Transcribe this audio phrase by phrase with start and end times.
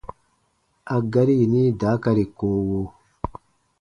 [0.95, 2.81] A gari yini daakari koowo: